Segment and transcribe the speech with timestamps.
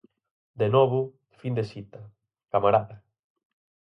[0.61, 0.99] De novo,
[1.39, 2.01] fin de cita,
[2.51, 2.95] camarada.